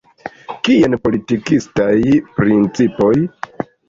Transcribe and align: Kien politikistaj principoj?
Kien 0.67 0.95
politikistaj 1.03 1.91
principoj? 2.39 3.11